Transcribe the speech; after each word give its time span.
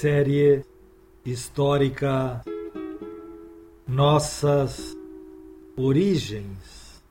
Série 0.00 0.64
histórica 1.26 2.42
Nossas 3.86 4.96
Origens 5.76 7.04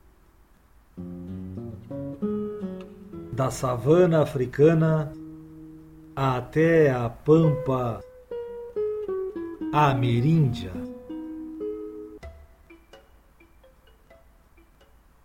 da 3.31 3.51
savana 3.51 4.23
africana 4.23 5.13
até 6.15 6.89
a 6.89 7.07
pampa 7.07 8.03
ameríndia. 9.71 10.73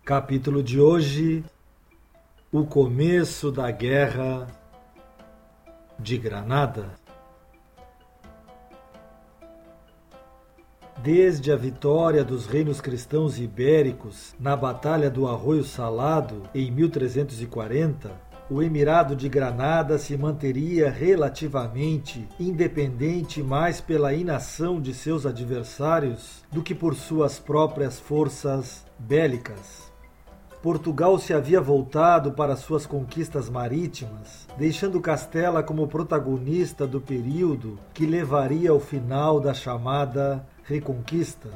Capítulo 0.03 0.61
de 0.61 0.79
hoje: 0.79 1.43
O 2.51 2.63
começo 2.63 3.51
da 3.51 3.71
Guerra 3.71 4.45
de 5.97 6.15
Granada. 6.15 7.04
Desde 11.05 11.51
a 11.51 11.55
vitória 11.55 12.23
dos 12.23 12.47
reinos 12.47 12.81
cristãos 12.81 13.37
ibéricos 13.37 14.33
na 14.39 14.55
Batalha 14.55 15.07
do 15.07 15.27
Arroio 15.27 15.63
Salado 15.63 16.41
em 16.51 16.71
1340, 16.71 18.09
o 18.49 18.59
Emirado 18.59 19.15
de 19.15 19.29
Granada 19.29 19.99
se 19.99 20.17
manteria 20.17 20.89
relativamente 20.89 22.27
independente 22.39 23.43
mais 23.43 23.79
pela 23.79 24.15
inação 24.15 24.81
de 24.81 24.95
seus 24.95 25.27
adversários 25.27 26.43
do 26.51 26.63
que 26.63 26.73
por 26.73 26.95
suas 26.95 27.37
próprias 27.37 27.99
forças 27.99 28.83
bélicas. 28.97 29.93
Portugal 30.63 31.19
se 31.19 31.35
havia 31.35 31.61
voltado 31.61 32.31
para 32.31 32.55
suas 32.55 32.87
conquistas 32.87 33.47
marítimas, 33.47 34.47
deixando 34.57 34.99
Castela 34.99 35.61
como 35.61 35.87
protagonista 35.87 36.87
do 36.87 36.99
período 36.99 37.77
que 37.93 38.07
levaria 38.07 38.71
ao 38.71 38.79
final 38.79 39.39
da 39.39 39.53
chamada 39.53 40.43
Reconquista. 40.67 41.49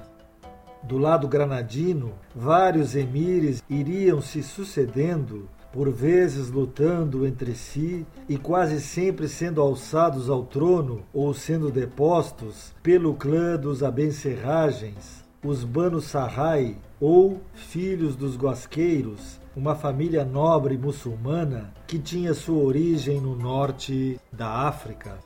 Do 0.84 1.00
lado 1.00 1.28
granadino, 1.28 2.14
vários 2.36 2.96
emires 2.96 3.64
iriam 3.68 4.22
se 4.22 4.44
sucedendo, 4.44 5.50
por 5.74 5.90
vezes 5.90 6.52
lutando 6.52 7.26
entre 7.26 7.56
si 7.56 8.06
e 8.28 8.38
quase 8.38 8.80
sempre 8.80 9.28
sendo 9.28 9.62
alçados 9.62 10.30
ao 10.30 10.44
trono 10.44 11.02
ou 11.12 11.34
sendo 11.34 11.72
depostos 11.72 12.72
pelo 12.84 13.16
clã 13.16 13.58
dos 13.58 13.82
Abencerragens, 13.82 15.24
os 15.44 15.64
Banu 15.64 16.02
Sarrai 16.02 16.78
ou 17.02 17.42
filhos 17.56 18.16
dos 18.16 18.38
Guasqueiros, 18.38 19.40
uma 19.56 19.74
família 19.74 20.24
nobre 20.24 20.78
muçulmana 20.78 21.74
que 21.88 21.98
tinha 21.98 22.36
sua 22.36 22.64
origem 22.64 23.20
no 23.20 23.36
norte 23.36 24.20
da 24.32 24.68
África. 24.68 25.18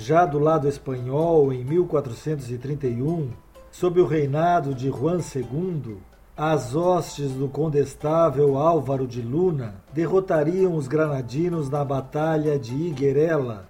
Já 0.00 0.24
do 0.24 0.38
lado 0.38 0.68
espanhol, 0.68 1.52
em 1.52 1.64
1431, 1.64 3.30
sob 3.68 4.00
o 4.00 4.06
reinado 4.06 4.72
de 4.72 4.88
Juan 4.88 5.18
II, 5.18 5.96
as 6.36 6.76
hostes 6.76 7.32
do 7.32 7.48
condestável 7.48 8.56
Álvaro 8.56 9.08
de 9.08 9.20
Luna 9.20 9.82
derrotariam 9.92 10.76
os 10.76 10.86
granadinos 10.86 11.68
na 11.68 11.84
Batalha 11.84 12.56
de 12.56 12.76
Higuerela. 12.76 13.68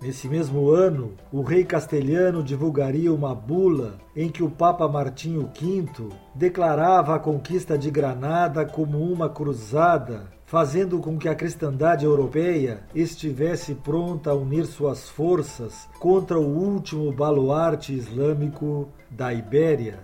Nesse 0.00 0.28
mesmo 0.28 0.70
ano, 0.70 1.14
o 1.32 1.42
rei 1.42 1.64
castelhano 1.64 2.44
divulgaria 2.44 3.12
uma 3.12 3.34
bula 3.34 3.98
em 4.14 4.28
que 4.30 4.44
o 4.44 4.50
Papa 4.50 4.86
Martinho 4.86 5.50
V 5.52 6.10
declarava 6.32 7.16
a 7.16 7.18
conquista 7.18 7.76
de 7.76 7.90
Granada 7.90 8.64
como 8.64 9.02
uma 9.02 9.28
cruzada 9.28 10.35
fazendo 10.46 11.00
com 11.00 11.18
que 11.18 11.28
a 11.28 11.34
cristandade 11.34 12.04
europeia 12.04 12.84
estivesse 12.94 13.74
pronta 13.74 14.30
a 14.30 14.34
unir 14.34 14.64
suas 14.64 15.08
forças 15.08 15.88
contra 15.98 16.38
o 16.38 16.46
último 16.46 17.12
baluarte 17.12 17.92
islâmico 17.92 18.88
da 19.10 19.34
Ibéria. 19.34 19.98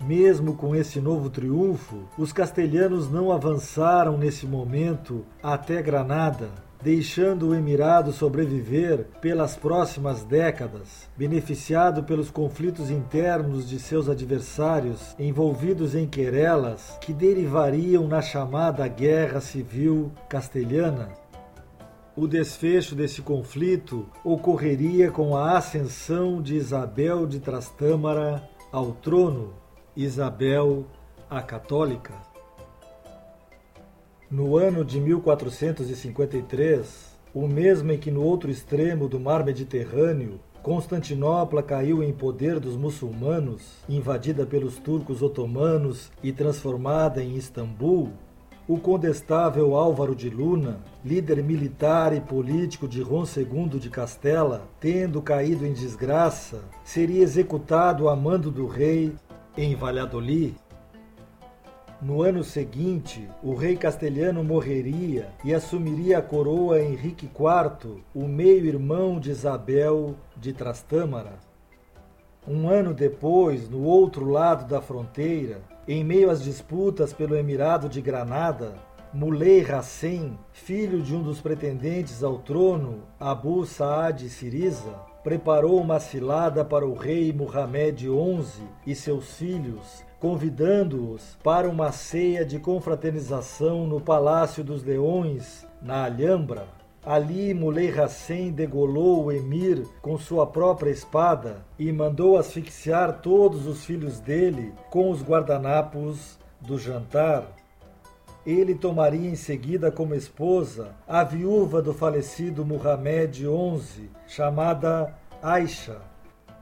Mesmo 0.00 0.54
com 0.54 0.74
esse 0.74 1.00
novo 1.00 1.28
triunfo, 1.28 2.08
os 2.18 2.32
castelhanos 2.32 3.10
não 3.10 3.30
avançaram 3.30 4.16
nesse 4.16 4.46
momento 4.46 5.24
até 5.42 5.82
Granada, 5.82 6.50
deixando 6.82 7.48
o 7.48 7.54
Emirado 7.54 8.12
sobreviver 8.12 9.06
pelas 9.20 9.56
próximas 9.56 10.22
décadas, 10.22 11.08
beneficiado 11.16 12.04
pelos 12.04 12.30
conflitos 12.30 12.90
internos 12.90 13.68
de 13.68 13.78
seus 13.78 14.08
adversários 14.08 15.14
envolvidos 15.18 15.94
em 15.94 16.06
querelas 16.06 16.96
que 17.00 17.12
derivariam 17.12 18.06
na 18.06 18.22
chamada 18.22 18.86
Guerra 18.88 19.40
Civil 19.40 20.12
Castelhana. 20.28 21.08
O 22.16 22.26
desfecho 22.26 22.94
desse 22.94 23.20
conflito 23.20 24.06
ocorreria 24.24 25.10
com 25.10 25.36
a 25.36 25.58
ascensão 25.58 26.40
de 26.40 26.54
Isabel 26.54 27.26
de 27.26 27.40
Trastâmara 27.40 28.48
ao 28.72 28.92
trono, 28.92 29.52
Isabel 29.94 30.86
a 31.28 31.42
Católica. 31.42 32.35
No 34.28 34.56
ano 34.56 34.84
de 34.84 35.00
1453, 35.00 37.16
o 37.32 37.46
mesmo 37.46 37.92
em 37.92 37.98
que 37.98 38.10
no 38.10 38.24
outro 38.24 38.50
extremo 38.50 39.08
do 39.08 39.20
mar 39.20 39.44
Mediterrâneo, 39.44 40.40
Constantinopla 40.64 41.62
caiu 41.62 42.02
em 42.02 42.12
poder 42.12 42.58
dos 42.58 42.76
muçulmanos, 42.76 43.84
invadida 43.88 44.44
pelos 44.44 44.80
turcos 44.80 45.22
otomanos 45.22 46.10
e 46.24 46.32
transformada 46.32 47.22
em 47.22 47.36
Istambul, 47.36 48.10
o 48.66 48.80
condestável 48.80 49.76
Álvaro 49.76 50.12
de 50.12 50.28
Luna, 50.28 50.80
líder 51.04 51.40
militar 51.40 52.12
e 52.12 52.20
político 52.20 52.88
de 52.88 53.00
Ron 53.02 53.22
II 53.22 53.78
de 53.78 53.88
Castela, 53.88 54.68
tendo 54.80 55.22
caído 55.22 55.64
em 55.64 55.72
desgraça, 55.72 56.64
seria 56.82 57.22
executado 57.22 58.08
a 58.08 58.16
mando 58.16 58.50
do 58.50 58.66
rei 58.66 59.14
em 59.56 59.76
Valladolid 59.76 60.56
no 62.00 62.22
ano 62.22 62.44
seguinte, 62.44 63.26
o 63.42 63.54
rei 63.54 63.74
castelhano 63.74 64.44
morreria 64.44 65.28
e 65.42 65.54
assumiria 65.54 66.18
a 66.18 66.22
coroa 66.22 66.80
Henrique 66.80 67.26
IV, 67.26 68.02
o 68.14 68.28
meio-irmão 68.28 69.18
de 69.18 69.30
Isabel 69.30 70.14
de 70.36 70.52
Trastâmara. 70.52 71.38
Um 72.46 72.68
ano 72.68 72.92
depois, 72.92 73.68
no 73.68 73.82
outro 73.82 74.28
lado 74.28 74.68
da 74.68 74.82
fronteira, 74.82 75.62
em 75.88 76.04
meio 76.04 76.30
às 76.30 76.42
disputas 76.42 77.14
pelo 77.14 77.34
Emirado 77.34 77.88
de 77.88 78.02
Granada, 78.02 78.74
Muley 79.12 79.62
Hassen, 79.62 80.38
filho 80.52 81.00
de 81.00 81.14
um 81.14 81.22
dos 81.22 81.40
pretendentes 81.40 82.22
ao 82.22 82.38
trono, 82.38 83.04
Abu 83.18 83.64
Saad 83.64 84.28
Siriza, 84.28 84.94
preparou 85.24 85.80
uma 85.80 85.98
cilada 85.98 86.62
para 86.62 86.86
o 86.86 86.94
rei 86.94 87.32
Muhammad 87.32 87.98
XI 87.98 88.62
e 88.86 88.94
seus 88.94 89.36
filhos 89.36 90.04
convidando-os 90.26 91.38
para 91.40 91.68
uma 91.68 91.92
ceia 91.92 92.44
de 92.44 92.58
confraternização 92.58 93.86
no 93.86 94.00
Palácio 94.00 94.64
dos 94.64 94.82
Leões, 94.82 95.64
na 95.80 96.04
Alhambra. 96.04 96.66
Ali 97.04 97.54
Muley 97.54 97.96
Hassen 97.96 98.50
degolou 98.50 99.26
o 99.26 99.30
emir 99.30 99.86
com 100.02 100.18
sua 100.18 100.44
própria 100.44 100.90
espada 100.90 101.64
e 101.78 101.92
mandou 101.92 102.36
asfixiar 102.36 103.20
todos 103.20 103.68
os 103.68 103.84
filhos 103.84 104.18
dele 104.18 104.74
com 104.90 105.12
os 105.12 105.22
guardanapos 105.22 106.36
do 106.60 106.76
jantar. 106.76 107.46
Ele 108.44 108.74
tomaria 108.74 109.30
em 109.30 109.36
seguida 109.36 109.92
como 109.92 110.12
esposa 110.12 110.88
a 111.06 111.22
viúva 111.22 111.80
do 111.80 111.94
falecido 111.94 112.66
Muhammad 112.66 113.32
XI, 113.32 114.10
chamada 114.26 115.14
Aisha, 115.40 115.98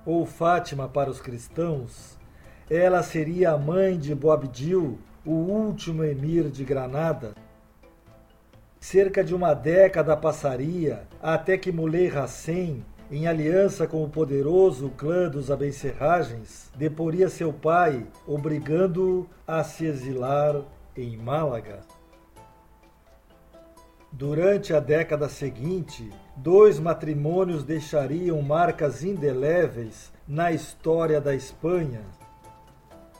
ou 0.04 0.26
Fátima 0.26 0.86
para 0.86 1.08
os 1.08 1.18
cristãos, 1.18 2.22
ela 2.68 3.02
seria 3.02 3.52
a 3.52 3.58
mãe 3.58 3.98
de 3.98 4.14
Boabdil, 4.14 4.98
o 5.24 5.32
último 5.32 6.02
emir 6.04 6.50
de 6.50 6.64
Granada. 6.64 7.34
Cerca 8.80 9.24
de 9.24 9.34
uma 9.34 9.54
década 9.54 10.16
passaria 10.16 11.06
até 11.22 11.56
que 11.56 11.72
Muley 11.72 12.08
Hassen, 12.08 12.84
em 13.10 13.26
aliança 13.26 13.86
com 13.86 14.02
o 14.02 14.08
poderoso 14.08 14.90
clã 14.90 15.28
dos 15.28 15.50
Abencerragens, 15.50 16.70
deporia 16.76 17.28
seu 17.28 17.52
pai, 17.52 18.06
obrigando-o 18.26 19.26
a 19.46 19.62
se 19.62 19.86
exilar 19.86 20.62
em 20.96 21.16
Málaga. 21.16 21.80
Durante 24.10 24.72
a 24.72 24.80
década 24.80 25.28
seguinte, 25.28 26.08
dois 26.36 26.78
matrimônios 26.78 27.64
deixariam 27.64 28.40
marcas 28.40 29.02
indeléveis 29.02 30.12
na 30.26 30.52
história 30.52 31.20
da 31.20 31.34
Espanha. 31.34 32.02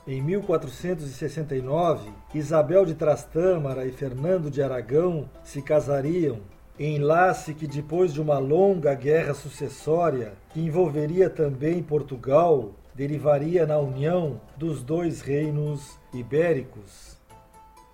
Em 0.07 0.21
1469, 0.21 2.11
Isabel 2.35 2.85
de 2.85 2.93
Trastâmara 2.93 3.87
e 3.87 3.91
Fernando 3.91 4.51
de 4.51 4.61
Aragão 4.61 5.27
se 5.43 5.63
casariam, 5.63 6.41
enlace 6.79 7.55
que 7.55 7.65
depois 7.65 8.13
de 8.13 8.21
uma 8.21 8.37
longa 8.37 8.93
guerra 8.93 9.33
sucessória, 9.33 10.33
que 10.49 10.59
envolveria 10.61 11.27
também 11.27 11.81
Portugal, 11.81 12.73
derivaria 12.93 13.65
na 13.65 13.79
união 13.79 14.39
dos 14.55 14.83
dois 14.83 15.21
reinos 15.21 15.97
ibéricos. 16.13 17.17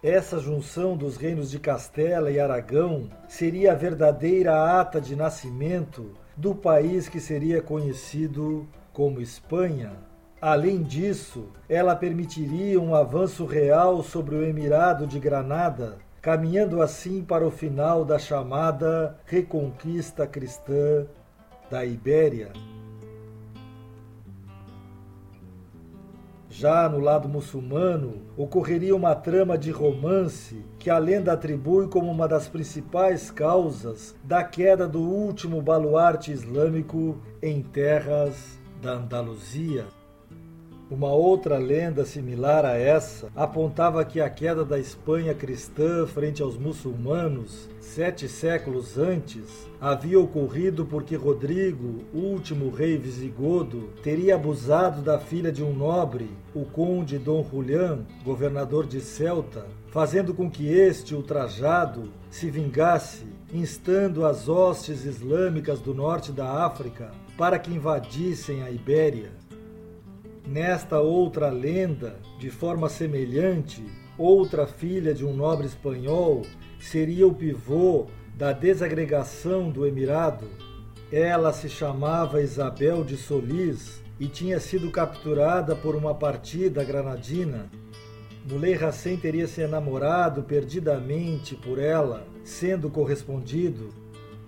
Essa 0.04 0.38
junção 0.38 0.98
dos 0.98 1.16
reinos 1.16 1.50
de 1.50 1.60
Castela 1.60 2.30
e 2.30 2.42
Aragão 2.42 3.10
seria 3.30 3.72
a 3.72 3.76
verdadeira 3.76 4.82
ata 4.82 5.00
de 5.00 5.16
nascimento 5.16 6.12
do 6.36 6.54
país 6.54 7.08
que 7.08 7.22
seria 7.22 7.62
conhecido 7.62 8.68
como 8.92 9.22
Espanha. 9.22 10.11
Além 10.42 10.82
disso, 10.82 11.50
ela 11.70 11.96
permitiria 11.96 12.82
um 12.82 12.96
avanço 12.96 13.46
real 13.46 14.02
sobre 14.02 14.34
o 14.34 14.44
Emirado 14.44 15.06
de 15.06 15.20
Granada, 15.20 16.00
caminhando 16.20 16.82
assim 16.82 17.24
para 17.24 17.46
o 17.46 17.52
final 17.52 18.04
da 18.04 18.18
chamada 18.18 19.20
Reconquista 19.28 20.26
Cristã 20.26 21.06
da 21.70 21.86
Ibéria. 21.86 22.52
Já 26.50 26.90
no 26.90 27.00
lado 27.00 27.30
muçulmano, 27.30 28.24
ocorreria 28.36 28.96
uma 28.96 29.14
trama 29.14 29.60
de 29.60 29.70
romance 29.70 30.66
que 30.80 30.90
a 30.90 30.98
lenda 30.98 31.34
atribui 31.34 31.88
como 31.88 32.10
uma 32.10 32.28
das 32.28 32.48
principais 32.48 33.30
causas 33.30 34.16
da 34.24 34.44
queda 34.44 34.88
do 34.88 35.02
último 35.02 35.62
baluarte 35.62 36.32
islâmico 36.32 37.22
em 37.44 37.62
terras 37.62 38.60
da 38.82 38.94
Andaluzia. 38.94 40.01
Uma 40.92 41.14
outra 41.14 41.58
lenda 41.58 42.04
similar 42.04 42.66
a 42.66 42.78
essa 42.78 43.30
apontava 43.34 44.04
que 44.04 44.20
a 44.20 44.30
queda 44.30 44.66
da 44.66 44.78
Espanha 44.78 45.34
cristã 45.34 46.06
frente 46.06 46.44
aos 46.44 46.58
muçulmanos, 46.58 47.70
sete 47.80 48.28
séculos 48.28 48.98
antes, 48.98 49.70
havia 49.80 50.20
ocorrido 50.20 50.86
porque 50.86 51.16
Rodrigo, 51.16 52.04
último 52.14 52.70
rei 52.70 52.98
visigodo, 52.98 53.94
teria 54.04 54.36
abusado 54.36 55.02
da 55.02 55.18
filha 55.18 55.50
de 55.50 55.64
um 55.64 55.74
nobre, 55.74 56.30
o 56.54 56.66
conde 56.66 57.18
Dom 57.18 57.42
Julián, 57.50 58.00
governador 58.26 58.86
de 58.86 59.00
Celta, 59.00 59.66
fazendo 59.92 60.34
com 60.34 60.52
que 60.52 60.68
este, 60.68 61.16
ultrajado, 61.16 62.12
se 62.30 62.52
vingasse, 62.52 63.28
instando 63.54 64.26
as 64.26 64.50
hostes 64.50 65.06
islâmicas 65.06 65.80
do 65.80 65.94
norte 65.94 66.34
da 66.34 66.66
África 66.66 67.12
para 67.38 67.58
que 67.58 67.72
invadissem 67.72 68.62
a 68.62 68.70
Ibéria. 68.70 69.32
Nesta 70.52 71.00
outra 71.00 71.48
lenda, 71.50 72.18
de 72.38 72.50
forma 72.50 72.90
semelhante, 72.90 73.86
outra 74.18 74.68
filha 74.68 75.14
de 75.14 75.26
um 75.26 75.34
nobre 75.34 75.66
espanhol 75.66 76.42
seria 76.78 77.26
o 77.26 77.34
pivô 77.34 78.08
da 78.36 78.52
desagregação 78.52 79.70
do 79.70 79.88
Emirado. 79.88 80.46
Ela 81.10 81.54
se 81.54 81.70
chamava 81.70 82.42
Isabel 82.42 83.02
de 83.06 83.16
Solis 83.16 84.04
e 84.20 84.28
tinha 84.28 84.60
sido 84.60 84.92
capturada 84.92 85.74
por 85.74 85.96
uma 85.96 86.14
partida 86.14 86.84
granadina. 86.84 87.72
Muley 88.46 88.74
Hassan 88.74 89.16
teria 89.16 89.48
se 89.48 89.62
enamorado 89.62 90.44
perdidamente 90.44 91.56
por 91.56 91.80
ela, 91.80 92.28
sendo 92.44 92.90
correspondido. 92.90 93.88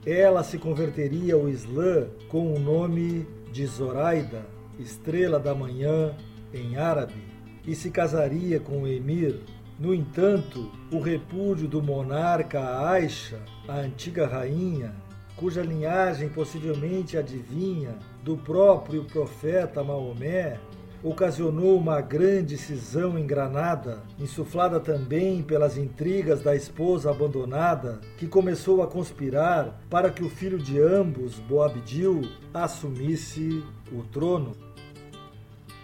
Ela 0.05 0.43
se 0.43 0.57
converteria 0.57 1.35
ao 1.35 1.47
Islã 1.47 2.07
com 2.27 2.53
o 2.53 2.59
nome 2.59 3.25
de 3.53 3.65
Zoraida 3.65 4.51
estrela 4.79 5.39
da 5.39 5.53
manhã 5.53 6.15
em 6.53 6.77
árabe, 6.77 7.33
e 7.65 7.75
se 7.75 7.89
casaria 7.89 8.59
com 8.59 8.83
o 8.83 8.87
emir. 8.87 9.39
No 9.79 9.93
entanto, 9.93 10.71
o 10.91 10.99
repúdio 10.99 11.67
do 11.67 11.81
monarca 11.81 12.87
Aisha, 12.87 13.39
a 13.67 13.77
antiga 13.77 14.27
rainha, 14.27 14.93
cuja 15.35 15.61
linhagem 15.61 16.29
possivelmente 16.29 17.17
adivinha 17.17 17.97
do 18.23 18.37
próprio 18.37 19.03
profeta 19.05 19.83
Maomé, 19.83 20.59
ocasionou 21.03 21.77
uma 21.77 21.99
grande 21.99 22.57
cisão 22.57 23.19
em 23.19 23.27
Granada, 23.27 24.01
insuflada 24.17 24.79
também 24.79 25.43
pelas 25.43 25.77
intrigas 25.77 26.41
da 26.41 26.55
esposa 26.55 27.11
abandonada, 27.11 27.99
que 28.17 28.25
começou 28.25 28.81
a 28.81 28.87
conspirar 28.87 29.81
para 29.89 30.09
que 30.09 30.23
o 30.23 30.29
filho 30.29 30.57
de 30.57 30.79
ambos, 30.79 31.37
Boabdil, 31.39 32.21
assumisse 32.53 33.61
o 33.91 34.01
trono. 34.03 34.53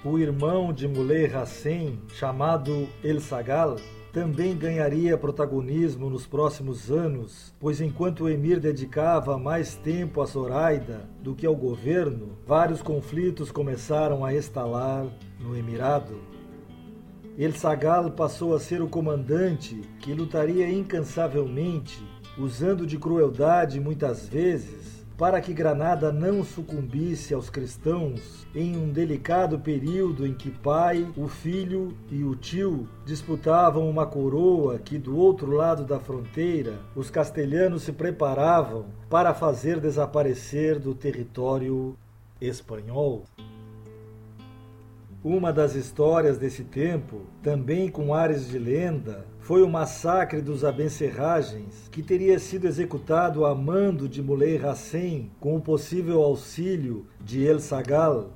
O 0.06 0.18
irmão 0.18 0.72
de 0.72 0.88
Muley 0.88 1.26
Hassan, 1.26 1.98
chamado 2.14 2.88
El 3.04 3.20
Sagal, 3.20 3.76
também 4.20 4.54
ganharia 4.54 5.18
protagonismo 5.18 6.10
nos 6.10 6.28
próximos 6.28 6.92
anos, 6.92 7.56
pois 7.58 7.80
enquanto 7.80 8.26
o 8.26 8.30
emir 8.30 8.60
dedicava 8.60 9.38
mais 9.38 9.76
tempo 9.76 10.22
a 10.22 10.26
Zoraida 10.26 11.10
do 11.24 11.34
que 11.34 11.46
ao 11.46 11.56
governo, 11.56 12.38
vários 12.46 12.82
conflitos 12.82 13.50
começaram 13.50 14.26
a 14.26 14.34
estalar 14.34 15.08
no 15.40 15.56
emirado. 15.56 16.20
El 17.38 17.54
Sagal 17.54 18.12
passou 18.12 18.54
a 18.54 18.60
ser 18.60 18.82
o 18.82 18.90
comandante 18.90 19.80
que 20.02 20.14
lutaria 20.14 20.70
incansavelmente, 20.70 22.06
usando 22.38 22.86
de 22.86 22.98
crueldade 22.98 23.80
muitas 23.80 24.28
vezes, 24.28 24.99
para 25.20 25.42
que 25.42 25.54
Granada 25.54 26.14
não 26.14 26.46
sucumbisse 26.46 27.34
aos 27.34 27.50
cristãos 27.50 28.48
em 28.56 28.78
um 28.78 28.90
delicado 28.90 29.60
período 29.60 30.26
em 30.26 30.34
que 30.34 30.50
pai, 30.50 31.06
o 31.18 31.28
filho 31.28 31.94
e 32.10 32.24
o 32.24 32.38
tio 32.38 32.88
disputavam 33.06 33.90
uma 33.90 34.06
coroa 34.06 34.80
que 34.80 34.98
do 34.98 35.18
outro 35.18 35.52
lado 35.52 35.84
da 35.84 36.00
fronteira 36.00 36.80
os 36.96 37.10
castelhanos 37.10 37.84
se 37.84 37.92
preparavam 37.92 38.86
para 39.10 39.34
fazer 39.34 39.82
desaparecer 39.82 40.80
do 40.80 40.96
território 40.96 41.98
espanhol. 42.40 43.26
Uma 45.22 45.52
das 45.52 45.76
histórias 45.76 46.38
desse 46.38 46.64
tempo, 46.64 47.24
também 47.44 47.90
com 47.90 48.14
ares 48.14 48.48
de 48.48 48.58
lenda, 48.58 49.26
foi 49.50 49.64
o 49.64 49.68
massacre 49.68 50.44
dos 50.44 50.64
Abencerragens, 50.64 51.90
que 51.92 52.04
teria 52.04 52.38
sido 52.38 52.68
executado 52.68 53.48
a 53.48 53.56
mando 53.56 54.08
de 54.08 54.22
Muley 54.22 54.64
Hassan 54.64 55.26
com 55.40 55.56
o 55.56 55.60
possível 55.60 56.22
auxílio 56.22 57.08
de 57.20 57.44
El 57.48 57.60
Sagal. 57.60 58.30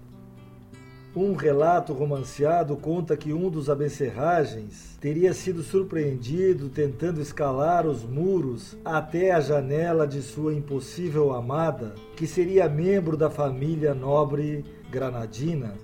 Um 1.15 1.36
relato 1.36 1.93
romanceado 1.93 2.75
conta 2.75 3.15
que 3.15 3.32
um 3.32 3.48
dos 3.48 3.70
Abencerragens 3.70 4.98
teria 5.00 5.36
sido 5.36 5.62
surpreendido 5.62 6.67
tentando 6.67 7.22
escalar 7.22 7.86
os 7.86 8.03
muros 8.03 8.75
até 8.84 9.34
a 9.34 9.39
janela 9.39 10.08
de 10.08 10.20
sua 10.20 10.51
impossível 10.51 11.32
amada, 11.32 11.93
que 12.15 12.25
seria 12.25 12.67
membro 12.67 13.15
da 13.15 13.29
família 13.29 13.93
nobre 13.93 14.65
granadina. 14.89 15.75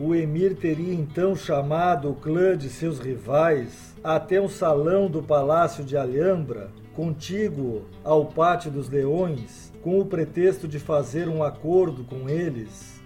O 0.00 0.14
emir 0.14 0.54
teria 0.54 0.94
então 0.94 1.34
chamado 1.34 2.10
o 2.10 2.14
clã 2.14 2.56
de 2.56 2.68
seus 2.68 3.00
rivais 3.00 3.96
até 4.04 4.40
um 4.40 4.48
salão 4.48 5.10
do 5.10 5.20
Palácio 5.20 5.82
de 5.82 5.96
Alhambra, 5.96 6.70
contíguo 6.94 7.84
ao 8.04 8.26
Pátio 8.26 8.70
dos 8.70 8.88
Leões, 8.88 9.72
com 9.82 9.98
o 9.98 10.06
pretexto 10.06 10.68
de 10.68 10.78
fazer 10.78 11.28
um 11.28 11.42
acordo 11.42 12.04
com 12.04 12.28
eles. 12.28 13.02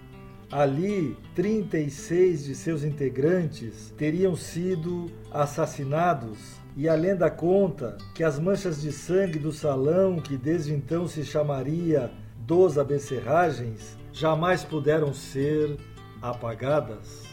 Ali, 0.51 1.17
36 1.35 2.45
de 2.45 2.55
seus 2.55 2.85
integrantes 2.85 3.95
teriam 3.97 4.37
sido 4.37 5.11
assassinados, 5.31 6.61
e 6.77 6.91
a 6.91 6.95
lenda 6.95 7.31
conta 7.31 7.97
que 8.15 8.23
as 8.23 8.39
manchas 8.39 8.83
de 8.83 8.93
sangue 8.93 9.39
do 9.39 9.51
salão, 9.51 10.17
que 10.17 10.37
desde 10.37 10.75
então 10.75 11.09
se 11.09 11.25
chamaria 11.25 12.11
dos 12.47 12.77
Abecerragens, 12.77 13.97
jamais 14.13 14.63
puderam 14.63 15.15
ser 15.15 15.79
apagadas. 16.23 17.25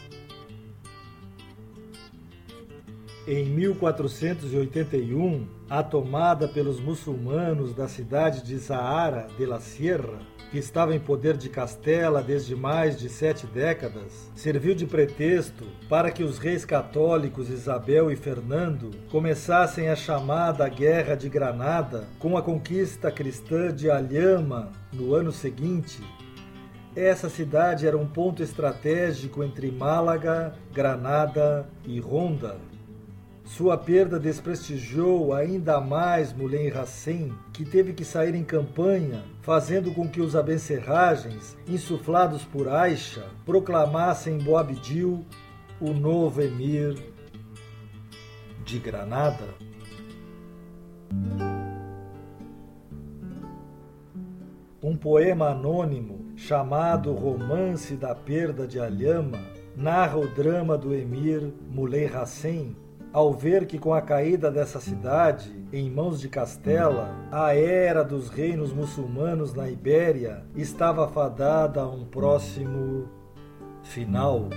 Em 3.28 3.44
1481, 3.44 5.46
a 5.68 5.82
tomada 5.82 6.48
pelos 6.48 6.80
muçulmanos 6.80 7.72
da 7.72 7.86
cidade 7.86 8.42
de 8.42 8.58
Zahara 8.58 9.28
de 9.38 9.46
la 9.46 9.60
Sierra, 9.60 10.18
que 10.50 10.58
estava 10.58 10.96
em 10.96 10.98
poder 10.98 11.36
de 11.36 11.48
Castela 11.48 12.22
desde 12.22 12.56
mais 12.56 12.98
de 12.98 13.08
sete 13.08 13.46
décadas, 13.46 14.32
serviu 14.34 14.74
de 14.74 14.84
pretexto 14.84 15.64
para 15.88 16.10
que 16.10 16.24
os 16.24 16.38
reis 16.38 16.64
católicos 16.64 17.48
Isabel 17.48 18.10
e 18.10 18.16
Fernando 18.16 18.90
começassem 19.10 19.88
a 19.88 19.94
chamada 19.94 20.68
Guerra 20.68 21.14
de 21.14 21.28
Granada 21.28 22.08
com 22.18 22.36
a 22.36 22.42
conquista 22.42 23.12
cristã 23.12 23.72
de 23.72 23.88
Alhama 23.88 24.72
no 24.92 25.14
ano 25.14 25.30
seguinte, 25.30 26.02
essa 26.94 27.28
cidade 27.28 27.86
era 27.86 27.96
um 27.96 28.06
ponto 28.06 28.42
estratégico 28.42 29.44
entre 29.44 29.70
Málaga, 29.70 30.54
Granada 30.72 31.68
e 31.84 32.00
Ronda. 32.00 32.56
Sua 33.44 33.76
perda 33.76 34.18
desprestigiou 34.18 35.34
ainda 35.34 35.80
mais 35.80 36.32
Mulhem 36.32 36.68
Racem, 36.68 37.32
que 37.52 37.64
teve 37.64 37.92
que 37.92 38.04
sair 38.04 38.34
em 38.34 38.44
campanha, 38.44 39.24
fazendo 39.42 39.92
com 39.92 40.08
que 40.08 40.20
os 40.20 40.36
abencerragens, 40.36 41.56
insuflados 41.66 42.44
por 42.44 42.68
Aisha, 42.68 43.24
proclamassem 43.44 44.38
Boabdil 44.38 45.26
o 45.80 45.92
novo 45.92 46.40
emir 46.40 46.96
de 48.64 48.78
Granada. 48.78 49.48
Um 54.82 54.96
poema 54.96 55.50
anônimo 55.50 56.32
chamado 56.36 57.12
Romance 57.12 57.96
da 57.96 58.14
Perda 58.14 58.66
de 58.66 58.80
Alhama 58.80 59.38
narra 59.76 60.18
o 60.18 60.26
drama 60.26 60.78
do 60.78 60.94
emir 60.94 61.52
Muley 61.70 62.06
Hassen 62.06 62.74
ao 63.12 63.32
ver 63.32 63.66
que 63.66 63.78
com 63.78 63.92
a 63.92 64.00
caída 64.00 64.50
dessa 64.50 64.80
cidade 64.80 65.52
em 65.72 65.90
mãos 65.90 66.20
de 66.20 66.28
Castela, 66.28 67.14
a 67.30 67.54
era 67.54 68.02
dos 68.02 68.28
reinos 68.28 68.72
muçulmanos 68.72 69.52
na 69.52 69.68
Ibéria 69.68 70.44
estava 70.56 71.08
fadada 71.08 71.82
a 71.82 71.88
um 71.88 72.06
próximo 72.06 73.08
final. 73.82 74.48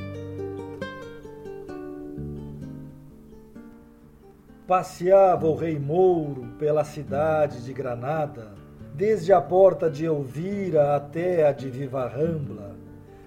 Passeava 4.67 5.47
o 5.47 5.55
rei 5.55 5.77
Mouro 5.77 6.47
pela 6.57 6.85
cidade 6.85 7.65
de 7.65 7.73
Granada, 7.73 8.62
desde 8.93 9.33
a 9.33 9.41
porta 9.41 9.89
de 9.89 10.05
Elvira 10.05 10.95
até 10.95 11.47
a 11.47 11.51
de 11.51 11.69
Viva 11.69 12.07
Rambla. 12.07 12.75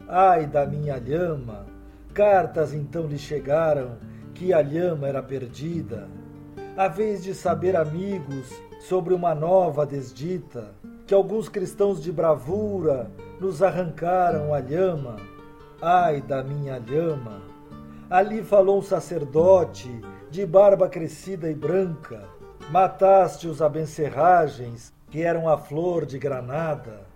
Ai 0.08 0.46
da 0.46 0.64
minha 0.64 0.96
lhama! 0.96 1.66
Cartas 2.14 2.72
então 2.72 3.06
lhe 3.06 3.18
chegaram 3.18 3.98
que 4.32 4.52
a 4.52 4.62
lhama 4.62 5.08
era 5.08 5.22
perdida. 5.22 6.08
A 6.76 6.88
vez 6.88 7.22
de 7.24 7.34
saber, 7.34 7.74
amigos, 7.74 8.50
sobre 8.78 9.12
uma 9.12 9.34
nova 9.34 9.84
desdita, 9.84 10.72
que 11.06 11.14
alguns 11.14 11.48
cristãos 11.48 12.02
de 12.02 12.12
bravura 12.12 13.10
nos 13.40 13.62
arrancaram 13.62 14.54
a 14.54 14.60
lhama. 14.60 15.16
Ai 15.82 16.22
da 16.22 16.42
minha 16.42 16.78
lhama! 16.78 17.42
Ali 18.08 18.42
falou 18.42 18.78
um 18.78 18.82
sacerdote 18.82 19.90
de 20.30 20.46
barba 20.46 20.88
crescida 20.88 21.50
e 21.50 21.54
branca. 21.54 22.22
Mataste 22.70 23.48
os 23.48 23.60
abencerragens, 23.60 24.92
que 25.10 25.22
eram 25.22 25.48
a 25.48 25.56
flor 25.56 26.04
de 26.04 26.18
Granada. 26.18 27.06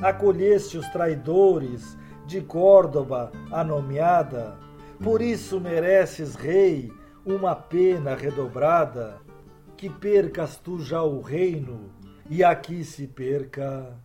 Acolheste 0.00 0.78
os 0.78 0.88
traidores 0.88 1.96
de 2.26 2.40
Córdoba, 2.40 3.32
a 3.50 3.64
nomeada. 3.64 4.56
Por 5.02 5.20
isso 5.20 5.60
mereces, 5.60 6.34
rei, 6.34 6.92
uma 7.24 7.54
pena 7.54 8.14
redobrada. 8.14 9.18
Que 9.76 9.88
percas 9.88 10.56
tu 10.56 10.78
já 10.78 11.02
o 11.02 11.20
reino, 11.20 11.90
e 12.28 12.44
aqui 12.44 12.84
se 12.84 13.06
perca 13.06 13.96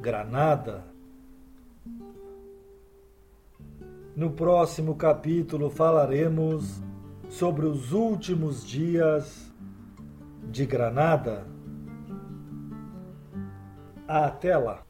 Granada. 0.00 0.84
No 4.14 4.30
próximo 4.30 4.94
capítulo 4.94 5.68
falaremos 5.68 6.80
sobre 7.28 7.66
os 7.66 7.92
últimos 7.92 8.64
dias 8.64 9.52
de 10.50 10.64
Granada. 10.64 11.55
Até 14.08 14.56
lá! 14.56 14.85